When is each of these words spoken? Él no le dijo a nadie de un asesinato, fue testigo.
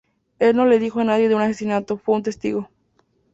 Él 0.39 0.55
no 0.55 0.65
le 0.65 0.79
dijo 0.79 0.99
a 0.99 1.03
nadie 1.03 1.29
de 1.29 1.35
un 1.35 1.43
asesinato, 1.43 1.95
fue 1.95 2.19
testigo. 2.23 2.71